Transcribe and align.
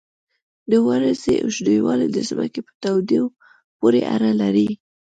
د 0.71 0.73
ورځې 0.87 1.33
اوږدوالی 1.43 2.07
د 2.11 2.17
ځمکې 2.29 2.61
په 2.67 2.71
تاوېدو 2.83 3.23
پورې 3.79 4.01
اړه 4.15 4.31
لري. 4.41 4.69